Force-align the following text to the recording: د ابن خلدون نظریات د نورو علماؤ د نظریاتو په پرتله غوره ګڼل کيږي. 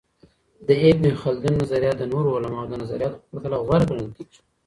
د 0.67 0.69
ابن 0.87 1.05
خلدون 1.21 1.53
نظریات 1.61 1.95
د 1.99 2.03
نورو 2.13 2.35
علماؤ 2.37 2.65
د 2.69 2.73
نظریاتو 2.81 3.17
په 3.19 3.25
پرتله 3.31 3.57
غوره 3.65 3.83
ګڼل 3.89 4.09
کيږي. 4.17 4.39